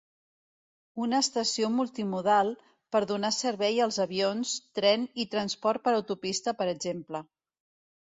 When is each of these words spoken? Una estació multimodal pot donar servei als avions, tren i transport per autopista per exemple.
Una 1.03 1.19
estació 1.25 1.69
multimodal 1.73 2.49
pot 2.97 3.07
donar 3.13 3.33
servei 3.41 3.79
als 3.87 4.03
avions, 4.09 4.57
tren 4.81 5.07
i 5.25 5.29
transport 5.37 5.87
per 5.89 5.97
autopista 6.03 6.59
per 6.63 6.73
exemple. 6.77 7.27